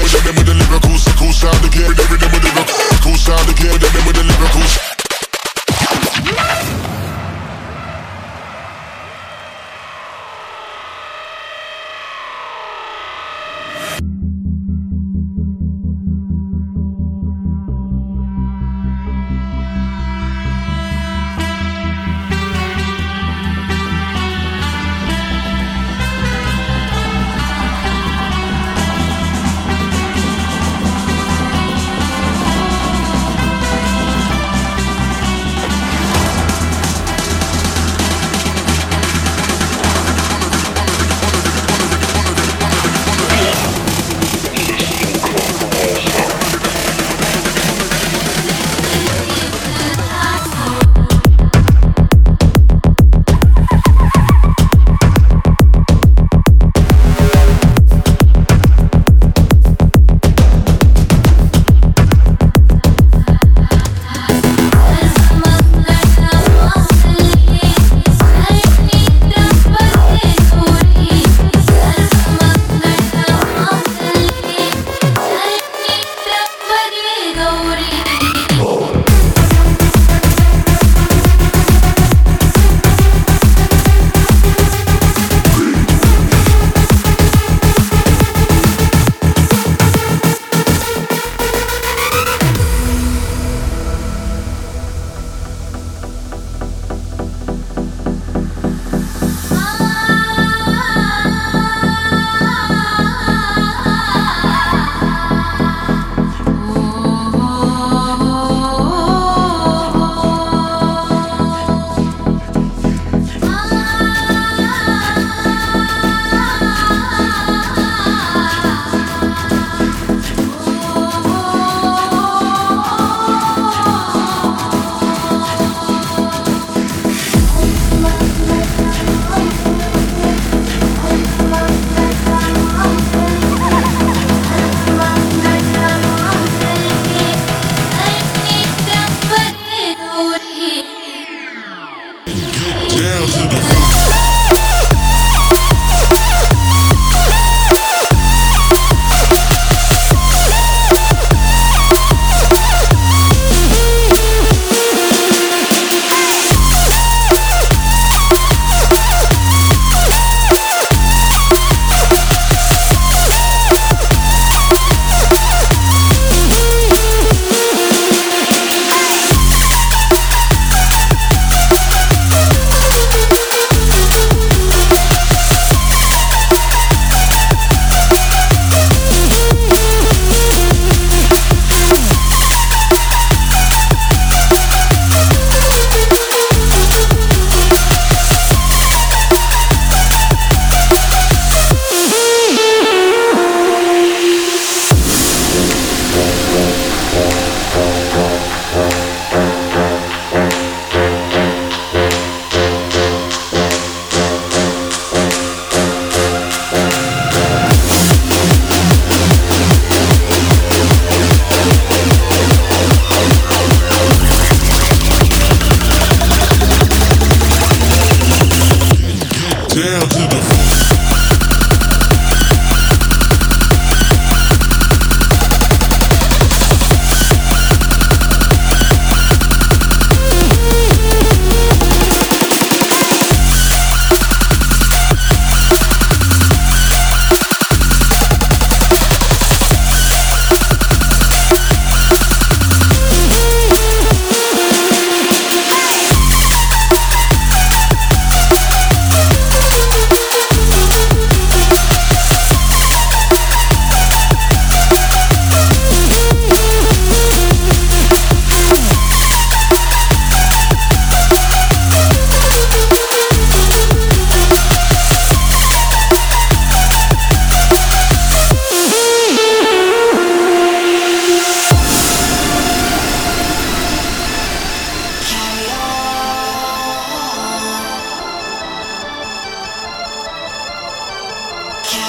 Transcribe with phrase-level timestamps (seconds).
[0.00, 2.64] again with the lyrical Cool sound again with them with the lyrical
[3.02, 4.91] Cool sound again with the lyrical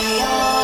[0.00, 0.59] Carry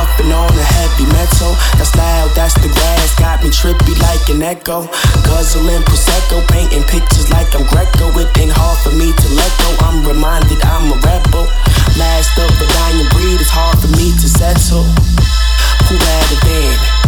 [0.00, 1.52] on, on a heavy metal.
[1.76, 4.88] That's loud, that's the grass, got me trippy like an echo.
[5.26, 8.08] Guzzling Prosecco, painting pictures like I'm Greco.
[8.16, 9.70] It ain't hard for me to let go.
[9.84, 11.46] I'm reminded I'm a rebel.
[11.98, 14.84] Last of a dying breed, it's hard for me to settle.
[15.88, 16.99] Who had it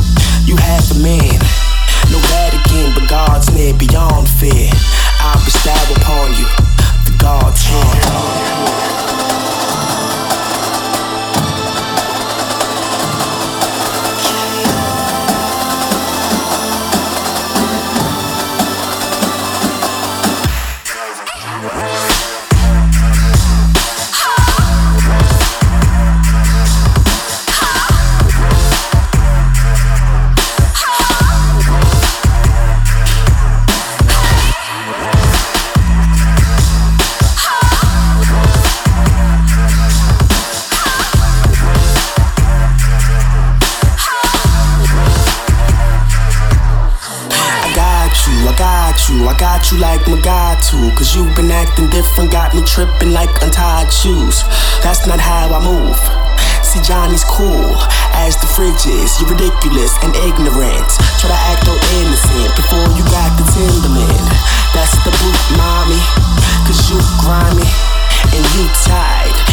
[49.72, 50.90] you like my God too.
[50.96, 54.44] Cause you been acting different, got me tripping like untied shoes.
[54.84, 55.96] That's not how I move.
[56.62, 57.76] See, Johnny's cool
[58.12, 59.20] as the fridge is.
[59.20, 60.88] You're ridiculous and ignorant.
[61.20, 64.28] Try to act all innocent before you got the Timberland.
[64.76, 66.00] That's the boot, mommy.
[66.68, 67.68] Cause you grimy
[68.36, 69.51] and you tied.